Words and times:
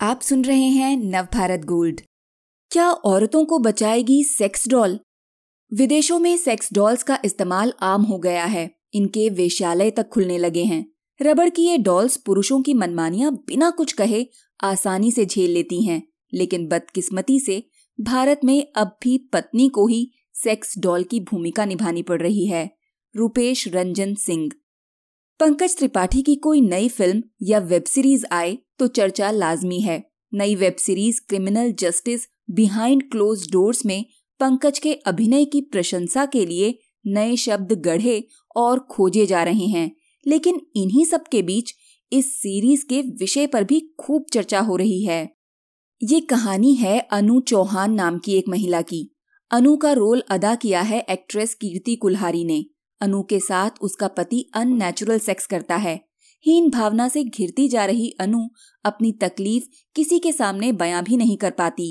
आप 0.00 0.20
सुन 0.20 0.44
रहे 0.44 0.64
हैं 0.64 0.96
नवभारत 0.96 1.60
गोल्ड। 1.60 2.00
क्या 2.70 2.90
औरतों 2.90 3.44
को 3.44 3.58
बचाएगी 3.58 4.24
सेक्स 4.24 4.68
डॉल 4.68 5.00
विदेशों 5.74 6.18
में 6.18 6.36
सेक्स 6.36 6.68
डॉल्स 6.72 7.02
का 7.02 7.18
इस्तेमाल 7.24 7.72
आम 7.80 8.02
हो 8.02 8.18
गया 8.18 8.44
है। 8.44 8.70
इनके 8.94 9.28
वेश्यालय 9.28 9.90
तक 9.90 10.08
खुलने 10.08 10.38
लगे 10.38 10.64
हैं। 10.64 10.92
रबड़ 11.22 11.48
की 11.48 11.62
ये 11.62 11.78
डॉल्स 11.78 12.16
पुरुषों 12.16 12.62
की 12.62 12.74
मनमानियाँ 12.74 13.32
बिना 13.32 13.70
कुछ 13.70 13.92
कहे 13.92 14.26
आसानी 14.60 15.12
से 15.12 15.26
झेल 15.26 15.50
लेती 15.50 15.82
हैं। 15.84 16.08
लेकिन 16.34 16.66
बदकिस्मती 16.66 17.40
से 17.40 17.62
भारत 18.00 18.40
में 18.44 18.72
अब 18.76 18.98
भी 19.02 19.18
पत्नी 19.18 19.68
को 19.68 19.86
ही 19.86 20.12
सेक्स 20.34 20.78
डॉल 20.78 21.04
की 21.04 21.20
भूमिका 21.20 21.64
निभानी 21.64 22.02
पड़ 22.02 22.22
रही 22.22 22.46
है। 22.46 22.70
रूपेश 23.16 23.68
रंजन 23.68 24.14
सिंह। 24.14 24.50
पंकज 25.40 25.76
त्रिपाठी 25.76 26.22
की 26.22 26.34
कोई 26.34 26.60
नई 26.60 26.88
फ़िल्म 26.88 27.22
या 27.42 27.58
वेब 27.58 27.84
सीरीज़ 27.84 28.26
आए 28.32 28.58
तो 28.78 28.86
चर्चा 28.86 29.30
लाजमी 29.30 29.80
है। 29.80 30.10
नई 30.34 30.54
web 30.54 30.76
series 30.76 31.20
criminal 31.28 31.72
justice 31.72 32.28
behind 32.50 33.10
closed 33.10 33.52
doors 33.52 33.86
में 33.86 34.04
पंकज 34.40 34.78
के 34.78 34.94
अभिनय 34.94 35.44
की 35.44 35.60
प्रशंसा 35.60 36.26
के 36.26 36.46
लिए 36.46 36.78
नए 37.06 37.36
शब्द 37.36 37.72
गढ़े 37.72 38.28
और 38.56 38.78
खोजे 38.78 39.26
जा 39.26 39.42
रहे 39.42 39.66
हैं। 39.66 39.96
लेकिन 40.26 40.60
इन्हीं 40.76 41.04
सब 41.04 41.26
के 41.26 41.42
बीच 41.42 41.72
इस 42.12 42.38
सीरीज़ 42.38 42.84
के 42.86 43.02
विषय 43.02 43.46
पर 43.46 43.64
भी 43.64 43.94
खूब 44.00 44.26
चर्चा 44.32 44.60
हो 44.60 44.76
रही 44.76 45.04
है। 45.04 45.36
ये 46.02 46.20
कहानी 46.20 46.74
है 46.74 47.00
अनु 47.00 47.40
चौहान 47.40 47.92
नाम 47.92 48.18
की 48.18 48.32
एक 48.32 48.44
महिला 48.48 48.82
की। 48.82 49.16
अनु 49.50 49.76
का 49.76 49.92
रोल 49.92 50.22
अदा 50.30 50.54
किया 50.54 50.80
है 50.80 51.06
एक्ट्रेस 51.10 51.54
कीर्ति 51.54 51.96
कुल्हारी 51.96 52.44
ने। 52.44 52.66
अनु 53.00 53.22
के 53.22 53.40
साथ 53.40 53.70
उसका 53.80 54.08
पति 54.08 54.50
अननेचुरल 54.54 55.18
सेक्स 55.18 55.46
करता 55.46 55.76
है। 55.76 56.05
हीन 56.46 56.68
भावना 56.70 57.08
से 57.08 57.22
घिरती 57.24 57.68
जा 57.68 57.84
रही 57.86 58.10
अनु 58.20 58.46
अपनी 58.84 59.12
तकलीफ़ 59.12 59.64
किसी 59.96 60.18
के 60.18 60.32
सामने 60.32 60.72
बयां 60.72 61.02
भी 61.04 61.16
नहीं 61.16 61.36
कर 61.36 61.50
पाती। 61.50 61.88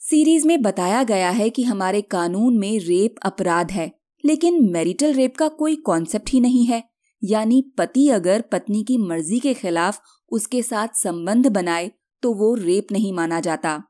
सीरीज़ 0.00 0.46
में 0.46 0.60
बताया 0.62 1.02
गया 1.02 1.30
है 1.30 1.48
कि 1.50 1.62
हमारे 1.62 2.00
कानून 2.00 2.58
में 2.58 2.78
रेप 2.78 3.14
अपराध 3.22 3.70
है, 3.70 3.90
लेकिन 4.24 4.62
मैरिटल 4.72 5.12
रेप 5.12 5.36
का 5.36 5.48
कोई 5.48 5.76
कॉन्सेप्ट 5.76 6.30
ही 6.30 6.40
नहीं 6.40 6.64
है। 6.66 6.82
यानी 7.22 7.60
पति 7.78 8.08
अगर 8.08 8.40
पत्नी 8.42 8.82
की 8.84 8.98
मर्ज़ी 8.98 9.38
के 9.38 9.54
खिलाफ 9.54 10.00
उसके 10.30 10.62
साथ 10.62 10.88
संबंध 10.94 11.46
बनाए 11.46 11.90
तो 12.22 12.32
वो 12.34 12.54
रेप 12.54 12.92
नहीं 12.92 13.12
माना 13.12 13.40
जाता। 13.40 13.80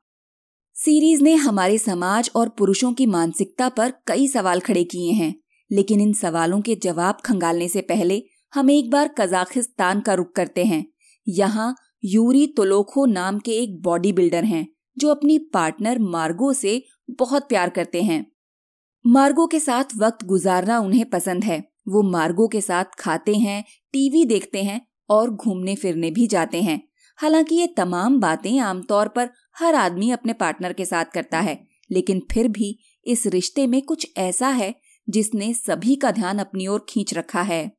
सीरीज़ 0.77 1.23
ने 1.23 1.35
हमारे 1.35 1.77
समाज 1.79 2.31
और 2.37 2.49
पुरुषों 2.49 2.93
की 2.93 3.07
मानसिकता 3.07 3.69
पर 3.69 3.93
कई 4.07 4.27
सवाल 4.29 4.61
खड़े 4.61 4.85
किए 4.85 5.13
हैं, 5.13 5.35
लेकिन 5.71 6.01
इन 6.01 6.13
सवालों 6.13 6.61
के 6.61 6.75
जवाब 6.75 7.19
खंगालने 7.25 7.69
से 7.69 7.81
पहले 7.83 8.23
हम 8.57 8.71
एक 8.71 8.91
बार 8.91 9.09
कजाकिस्तान 9.09 10.01
का 10.01 10.15
रुख 10.15 10.33
करते 10.33 10.65
हैं। 10.65 10.87
यहाँ 11.29 11.77
यूरी 12.05 12.47
तोलोखो 12.47 13.07
नाम 13.07 13.39
के 13.39 13.53
एक 13.53 13.83
बॉडी 13.83 14.13
बिल्डर 14.13 14.45
हैं, 14.45 14.69
जो 14.99 15.09
अपनी 15.09 15.39
पार्टनर 15.39 15.99
मार्गो 15.99 16.53
से 16.53 16.83
बहुत 17.11 17.49
प्यार 17.49 17.71
करते 17.71 18.03
हैं। 18.03 18.33
मार्गो 19.07 19.47
के 19.47 19.61
साथ 19.61 19.85
वक्त 19.97 20.25
गुजारना 20.25 20.79
उन्हें 20.79 21.11
पसंद 21.11 21.45
है। 21.45 21.69
वो 21.89 22.03
मार्गो 22.03 22.49
के 22.49 22.61
साथ 22.61 22.85
खाते 22.99 23.35
हैं, 23.35 23.65
टीवी 23.93 24.25
देखते 24.25 24.63
हैं 24.63 24.87
और 25.11 25.31
घूमने 25.31 25.75
फिरने 25.75 26.11
भी 26.11 26.27
जाते 26.27 26.63
हैं। 26.63 26.89
हालाँकि 27.17 27.55
ये 27.55 27.67
तमाम 27.67 28.21
बातें 28.21 28.59
आमतौर 28.59 29.09
पर 29.09 29.31
हर 29.59 29.75
आदमी 29.75 30.11
अपने 30.11 30.33
पार्टनर 30.33 30.73
के 30.73 30.85
साथ 30.85 31.05
करता 31.05 31.41
है, 31.41 31.67
लेकिन 31.91 32.27
फिर 32.33 32.49
भी 32.49 32.79
इस 33.07 33.27
रिश्ते 33.27 33.67
में 33.67 33.83
कुछ 33.83 34.13
ऐसा 34.17 34.49
है 34.49 34.75
जिसने 35.09 35.55
सभी 35.55 35.97
का 35.97 36.11
ध्यान 36.11 36.39
अपनी 36.39 36.67
ओर 36.67 36.87
खींच 36.89 37.15
रखा 37.15 37.43
है। 37.43 37.76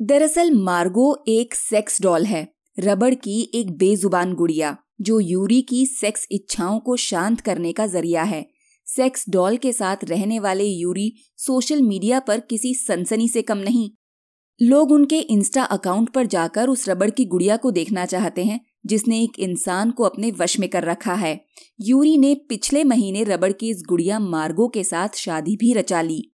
दरअसल 0.00 0.50
मार्गो 0.50 1.24
एक 1.28 1.54
सेक्स 1.54 2.02
डॉल 2.02 2.24
है, 2.24 2.48
रबड़ 2.78 3.14
की 3.14 3.50
एक 3.54 3.70
बेजुबान 3.70 4.34
गुड़िया, 4.34 4.76
जो 5.00 5.20
यूरी 5.20 5.62
की 5.62 5.86
सेक्स 5.86 6.26
इच्छाओं 6.30 6.80
को 6.80 6.96
शांत 6.96 7.40
करने 7.40 7.72
का 7.72 7.86
ज़रिया 7.86 8.22
है। 8.22 8.46
सेक्स 8.86 9.24
डॉल 9.28 9.56
के 9.56 9.72
साथ 9.72 9.96
रहने 10.04 10.38
वाले 10.38 10.64
यूरी 10.64 11.12
सोशल 11.36 11.82
मीडिया 11.82 12.20
पर 12.20 12.40
किसी 12.40 12.74
सनसनी 12.74 13.28
से 13.28 13.42
कम 13.42 13.58
नहीं। 13.58 13.90
लोग 14.62 14.92
उनके 14.92 15.18
इंस्टा 15.18 15.62
अकाउंट 15.62 16.10
पर 16.10 16.26
जाकर 16.26 16.68
उस 16.68 16.88
रबड़ 16.88 17.10
की 17.10 17.24
गुड़िया 17.24 17.56
को 17.56 17.70
देखना 17.70 18.06
चाहते 18.06 18.44
हैं, 18.44 18.60
जिसने 18.86 19.22
एक 19.22 19.38
इंसान 19.38 19.90
को 19.90 20.04
अपने 20.04 20.30
वश 20.30 20.58
में 20.58 20.68
कर 20.68 20.84
रखा 20.84 21.14
है। 21.14 21.44
यूरी 21.80 22.18
ने 22.18 22.34
पिछले 22.34 22.84
महीने 22.84 23.24
रबड़ 23.24 23.52
की 23.52 23.70
इस 23.70 23.82
गुड़िया 23.88 24.18
मार्गो 24.18 24.68
के 24.68 24.84
साथ 24.84 25.08
शादी 25.16 25.56
भी 25.56 25.72
रचा 25.72 26.02
ली। 26.02 26.32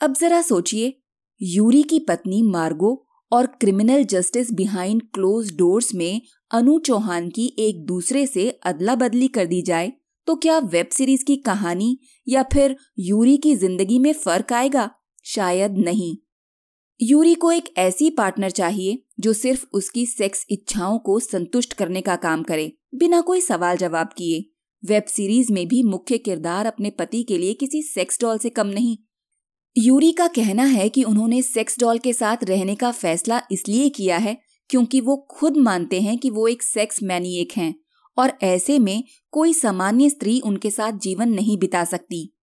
अब 0.00 0.14
जरा 0.14 0.42
सोचिए 0.42 1.00
यूरी 1.44 1.82
की 1.82 1.98
पत्नी 1.98 2.42
मार्गो 2.42 3.06
और 3.32 3.46
criminal 3.46 4.04
justice 4.04 4.52
behind 4.52 5.02
closed 5.14 5.56
doors 5.56 5.94
में 5.94 6.20
अनु 6.50 6.78
चौहान 6.78 7.28
की 7.28 7.56
एक 7.58 7.84
दूसरे 7.86 8.26
से 8.26 8.50
अदला 8.50 8.94
बदली 8.94 9.28
कर 9.28 9.46
दी 9.46 9.62
जाए 9.62 9.92
तो 10.26 10.36
क्या 10.36 10.58
वेब 10.58 10.88
सीरीज़ 10.92 11.24
की 11.24 11.36
कहानी 11.36 11.98
या 12.28 12.42
फिर 12.42 12.76
यूरी 12.98 13.36
की 13.36 13.54
ज़िंदगी 13.54 13.98
में 13.98 14.12
फ़र्क 14.12 14.52
आएगा? 14.52 14.90
शायद 15.24 15.78
नहीं। 15.78 16.16
यूरी 17.00 17.34
को 17.34 17.52
एक 17.52 17.72
ऐसी 17.78 18.10
पार्टनर 18.10 18.50
चाहिए 18.50 19.02
जो 19.20 19.32
सिर्फ़ 19.32 19.66
उसकी 19.72 20.06
सेक्स 20.06 20.46
इच्छाओं 20.50 20.98
को 20.98 21.18
संतुष्ट 21.20 21.72
करने 21.72 22.00
का 22.00 22.16
काम 22.16 22.42
करे, 22.42 22.72
बिना 22.94 23.20
कोई 23.20 23.40
सवाल 23.40 23.76
जवाब 23.76 24.10
किए। 24.16 24.44
वेब 24.84 25.04
सीरीज़ 25.04 25.52
में 25.52 25.66
भी 25.68 25.82
मुख्य 25.82 26.18
किरदार 26.18 26.66
अपने 26.66 26.90
पति 26.90 27.22
के 27.22 27.38
लिए 27.38 27.54
किसी 27.54 27.82
सेक्स 27.82 28.20
डॉल 28.20 28.38
से 28.38 28.50
कम 28.50 28.66
नहीं 28.66 28.96
यूरी 29.76 30.12
का 30.12 30.26
कहना 30.26 30.64
है 30.64 30.88
कि 30.88 31.02
उन्होंने 31.02 31.42
सेक्स 31.42 31.78
डॉल 31.80 31.98
के 31.98 32.12
साथ 32.12 32.36
रहने 32.44 32.74
का 32.74 32.90
फैसला 32.90 33.42
इसलिए 33.52 33.88
किया 33.88 34.16
है 34.16 34.36
क्योंकि 34.70 35.00
वो 35.00 35.16
खुद 35.30 35.56
मानते 35.56 36.00
हैं 36.00 36.18
कि 36.18 36.30
वो 36.30 36.48
एक 36.48 36.62
सेक्स 36.62 37.02
मैनिएक 37.02 37.52
हैं 37.56 37.74
और 38.16 38.32
ऐसे 38.42 38.78
में 38.78 39.04
कोई 39.30 39.52
सामान्य 39.52 40.10
स्त्री 40.10 40.40
उनके 40.40 40.70
साथ 40.70 40.92
जीवन 40.92 41.28
नहीं 41.28 41.58
बिता 41.58 41.84
सकती। 41.84 42.34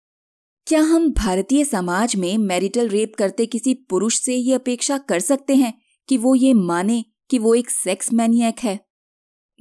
क्या 0.67 0.81
हम 0.81 1.13
भारतीय 1.13 1.65
समाज 1.65 2.17
में 2.17 2.39
मैरिटल 2.39 2.89
रेप 2.89 3.13
करते 3.19 3.47
किसी 3.47 3.75
पुरुष 3.75 4.21
से 4.21 4.35
ये 4.35 4.55
अपेक्षा 4.55 4.99
कर 4.99 5.21
सकते 5.21 5.55
हैं 5.55 5.75
कि 6.09 6.17
वो 6.17 6.35
ये 6.35 6.53
माने 6.53 7.05
कि 7.31 7.39
वो 7.39 7.55
एक 7.55 7.71
सेक्स 7.71 8.13
मैनियक 8.13 8.59
है? 8.63 8.81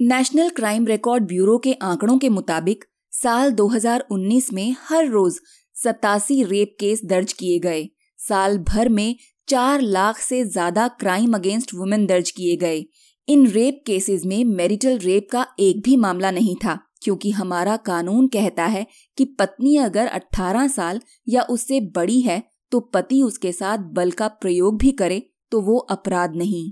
नेशनल 0.00 0.50
क्राइम 0.50 0.86
रिकॉर्ड 0.86 1.24
ब्यूरो 1.24 1.58
के 1.58 1.72
आंकड़ों 1.72 2.18
के 2.18 2.28
मुताबिक 2.28 2.84
साल 3.12 3.52
2019 3.52 4.52
में 4.52 4.76
हर 4.80 5.08
रोज 5.08 5.40
सतासी 5.80 6.42
रेप 6.44 6.76
केस 6.80 7.00
दर्ज 7.04 7.32
किए 7.32 7.58
गए। 7.58 7.88
साल 8.18 8.58
भर 8.64 8.88
में 8.90 9.16
चार 9.48 9.80
लाख 9.82 10.18
से 10.18 10.44
ज़्यादा 10.46 10.86
क्राइम 11.00 11.34
अगेंस्ट 11.34 11.74
वुमेन 11.74 12.06
दर्ज 12.06 12.30
किए 12.30 12.56
गए। 12.56 12.84
इन 13.28 13.46
रेप 13.48 13.82
केसेस 13.86 14.24
में 14.26 14.44
मैरिटल 14.46 14.98
रेप 14.98 15.28
का 15.32 15.46
एक 15.60 15.82
भी 15.84 15.96
मामला 15.96 16.30
नहीं 16.30 16.54
था, 16.56 16.78
क्योंकि 17.02 17.30
हमारा 17.30 17.76
कानून 17.78 18.26
कहता 18.28 18.66
है 18.66 18.86
कि 19.18 19.24
पत्नी 19.38 19.76
अगर 19.78 20.06
18 20.08 20.68
साल 20.68 21.00
या 21.28 21.42
उससे 21.50 21.80
बड़ी 21.94 22.20
है 22.20 22.42
तो 22.72 22.80
पति 22.94 23.22
उसके 23.22 23.52
साथ 23.52 23.78
बल 23.92 24.10
का 24.10 24.28
प्रयोग 24.36 24.78
भी 24.78 24.90
करे 24.92 25.22
तो 25.52 25.60
वो 25.60 25.76
अपराध 25.90 26.36
नहीं। 26.36 26.70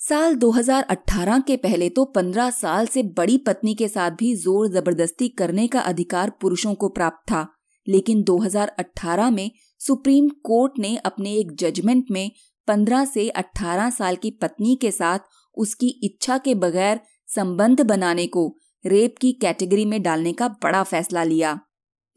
साल 0.00 0.34
2018 0.36 1.42
के 1.46 1.56
पहले 1.58 1.88
तो 1.90 2.04
15 2.16 2.50
साल 2.52 2.86
से 2.86 3.02
बड़ी 3.16 3.38
पत्नी 3.38 3.74
के 3.74 3.88
साथ 3.88 4.10
भी 4.10 4.34
ज़ोर 4.36 4.68
ज़बरदस्ती 4.68 5.28
करने 5.38 5.66
का 5.68 5.80
अधिकार 5.82 6.30
पुरुषों 6.40 6.74
को 6.74 6.88
प्राप्त 6.90 7.30
था। 7.32 7.46
लेकिन 7.88 8.22
2018 8.22 9.30
में 9.30 9.50
सुप्रीम 9.78 10.28
कोर्ट 10.28 10.72
ने 10.78 10.96
अपने 10.96 11.34
एक 11.34 11.52
जजमेंट 11.52 12.04
में 12.10 12.30
15 12.68 13.06
से 13.06 13.28
18 13.28 13.90
साल 13.90 14.16
की 14.16 14.30
पत्नी 14.30 14.78
के 14.80 14.90
साथ 14.90 15.18
उसकी 15.54 15.88
इच्छा 16.02 16.38
के 16.38 16.54
बगैर 16.54 17.00
संबंध 17.34 17.80
बनाने 17.80 18.26
को 18.26 18.56
रेप 18.86 19.14
की 19.20 19.32
कैटेगरी 19.32 19.84
में 19.84 20.02
डालने 20.02 20.32
का 20.32 20.48
बड़ा 20.48 20.82
फैसला 20.82 21.22
लिया। 21.22 21.60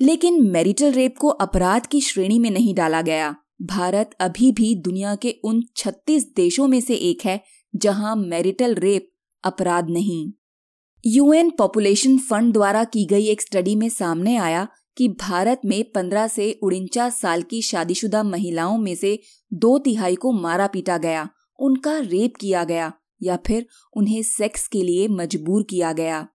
लेकिन 0.02 0.52
मैरिटल 0.52 0.92
रेप 0.92 1.18
को 1.18 1.28
अपराध 1.28 1.86
की 1.86 2.02
श्रेणी 2.02 2.40
में 2.40 2.52
नहीं 2.52 2.76
डाला 2.76 3.02
गया। 3.02 3.36
भारत 3.62 4.16
अभी 4.20 4.52
भी 4.52 4.76
दुनिया 4.76 5.16
के 5.16 5.36
उन 5.44 5.64
36 5.76 6.26
देशों 6.36 6.68
में 6.68 6.82
से 6.82 6.96
एक 6.96 7.26
है 7.26 7.44
जहाँ 7.76 8.16
मैरिटल 8.16 8.76
रेप 8.76 9.12
अपराध 9.44 9.90
नहीं। 9.90 10.32
यूएन 11.06 11.50
पॉपुलेशन 11.50 12.18
फंड 12.18 12.54
द्वारा 12.54 12.84
की 12.84 13.06
गई 13.06 13.26
एक 13.26 13.42
स्टडी 13.42 13.76
में 13.76 13.90
सामने 13.90 14.38
आया 14.38 14.68
कि 14.98 15.08
भारत 15.08 15.62
में 15.66 15.92
15 15.92 16.28
से 16.28 16.60
उनचास 16.64 17.22
साल 17.22 17.42
की 17.42 17.62
शादीशुदा 17.62 18.24
महिलाओं 18.24 18.78
में 18.78 18.96
से 18.96 19.20
दो 19.54 19.78
तिहाई 19.80 20.16
को 20.16 20.32
मारा 20.32 20.68
पीटा 20.68 20.98
गया, 20.98 21.30
उनका 21.60 21.98
रेप 22.00 22.34
किया 22.40 22.64
गया 22.64 22.94
या 23.24 23.38
फिर 23.48 23.66
उन्हें 23.98 24.24
सेक्स 24.24 24.68
के 24.68 24.84
लिए 24.84 25.08
मजबूर 25.08 25.64
किया 25.64 25.94
गया। 25.94 26.28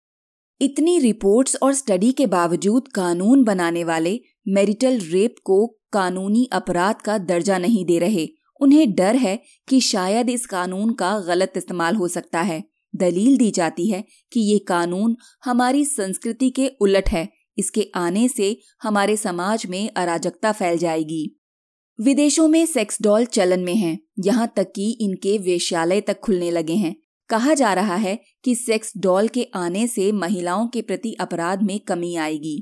इतनी 0.61 0.99
रिपोर्ट्स 0.99 1.57
और 1.63 1.73
स्टडी 1.73 2.11
के 2.11 2.25
बावजूद 2.25 2.87
कानून 2.87 3.43
बनाने 3.43 3.83
वाले 3.83 4.19
मैरिटल 4.47 4.99
रेप 4.99 5.35
को 5.43 5.77
कानूनी 5.91 6.49
अपराध 6.51 6.95
का 6.95 7.17
दर्जा 7.17 7.57
नहीं 7.57 7.85
दे 7.85 7.99
रहे। 7.99 8.29
उन्हें 8.61 8.93
डर 8.93 9.15
है 9.15 9.39
कि 9.67 9.81
शायद 9.81 10.29
इस 10.29 10.45
कानून 10.45 10.93
का 10.93 11.19
गलत 11.19 11.53
इस्तेमाल 11.57 11.95
हो 11.95 12.07
सकता 12.07 12.41
है। 12.41 12.63
दलील 12.95 13.37
दी 13.37 13.51
जाती 13.51 13.89
है 13.89 14.03
कि 14.31 14.39
ये 14.39 14.59
कानून 14.59 15.17
हमारी 15.45 15.85
संस्कृति 15.85 16.49
के 16.49 16.71
उलट 16.81 17.09
है 17.09 17.29
इसके 17.57 17.89
आने 17.95 18.27
से 18.27 18.55
हमारे 18.83 19.15
समाज 19.17 19.65
में 19.65 19.89
अराजकता 19.89 20.51
फैल 20.51 20.77
जाएगी। 20.77 21.25
विदेशों 21.99 22.47
में 22.47 22.65
सेक्स 22.65 23.01
डॉल 23.01 23.25
चलन 23.25 23.59
में 23.59 23.75
हैं, 23.75 23.97
यहाँ 24.19 24.51
तक 24.55 24.71
कि 24.75 24.89
इनके 25.01 25.37
वेश्यालय 25.37 26.01
तक 26.01 26.19
खुलने 26.19 26.51
लगे 26.51 26.73
हैं। 26.73 26.95
कहा 27.29 27.53
जा 27.53 27.73
रहा 27.73 27.95
है 27.95 28.19
कि 28.43 28.55
सेक्स 28.55 28.91
डॉल 28.97 29.27
के 29.27 29.47
आने 29.55 29.85
से 29.87 30.11
महिलाओं 30.11 30.67
के 30.67 30.81
प्रति 30.81 31.13
अपराध 31.13 31.61
में 31.61 31.79
कमी 31.79 32.15
आएगी। 32.15 32.57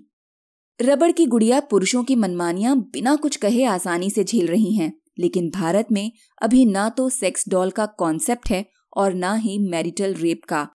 रबड़ 0.79 1.11
की 1.11 1.25
गुड़िया 1.25 1.59
पुरुषों 1.59 2.03
की 2.03 2.15
मनमानियाँ 2.15 2.75
बिना 2.93 3.15
कुछ 3.15 3.35
कहे 3.35 3.63
आसानी 3.63 4.09
से 4.09 4.23
झेल 4.23 4.47
रही 4.47 4.75
हैं 4.75 4.91
लेकिन 5.19 5.49
भारत 5.49 5.87
में 5.91 6.11
अभी 6.41 6.65
ना 6.65 6.87
तो 6.89 7.09
सेक्स 7.09 7.49
डॉल 7.49 7.71
का 7.71 7.85
कॉन्सेप्ट 7.85 8.49
है 8.49 8.65
और 8.97 9.13
ना 9.13 9.33
ही 9.33 9.57
मैरिटल 9.69 10.13
रेप 10.13 10.41
का। 10.49 10.67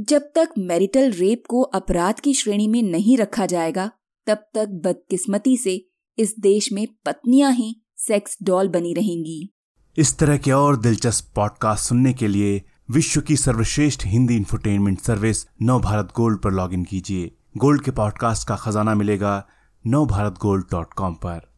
जब 0.00 0.22
तक 0.34 0.48
मैरिटल 0.58 1.12
रेप 1.12 1.42
को 1.48 1.62
अपराध 1.62 2.20
की 2.20 2.34
श्रेणी 2.34 2.68
में 2.68 2.82
नहीं 2.82 3.18
रखा 3.18 3.46
जाएगा, 3.46 3.90
तब 4.26 4.36
तक 4.54 4.68
बदकिस्मती 4.68 5.56
से 5.56 5.88
इस 6.18 6.34
देश 6.40 6.72
में 6.72 6.88
पत्नियाँ 7.06 7.52
ही 7.52 7.82
सेक्स 7.96 8.38
डॉल 8.42 8.68
बनी 8.68 8.94
रहेंगी। 8.94 9.52
इस 9.96 10.18
तरह 10.18 10.36
के 10.36 10.52
और 10.52 10.76
दिलचस्प 10.76 11.32
पॉडकास्ट 11.34 11.88
सुनने 11.88 12.12
के 12.12 12.28
लिए 12.28 12.62
विश्व 12.90 13.20
की 13.20 13.36
सर्वश्रेष्ठ 13.36 14.06
Hindi 14.06 14.36
infotainment 14.36 15.00
service 15.00 15.46
Nav 15.62 15.80
Bharat 15.80 16.08
gold 16.16 16.42
पर 16.42 16.50
लॉगिन 16.52 16.84
कीजिए। 16.84 17.36
गोल्ड 17.56 17.82
के 17.82 17.90
पॉडकास्ट 17.90 18.48
का 18.48 18.56
खजाना 18.56 18.94
मिलेगा 18.94 19.46
नव 19.86 20.06
भारत 20.06 20.34
गोल्ड 20.42 20.64
डॉट 20.70 20.94
कॉम 20.94 21.14
पर। 21.14 21.55